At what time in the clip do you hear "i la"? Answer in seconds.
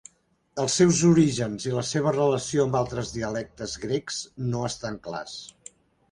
1.71-1.83